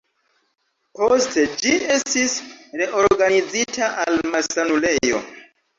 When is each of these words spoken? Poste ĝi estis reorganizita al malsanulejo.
Poste 0.99 1.43
ĝi 1.59 1.75
estis 1.97 2.35
reorganizita 2.83 3.95
al 4.07 4.21
malsanulejo. 4.35 5.27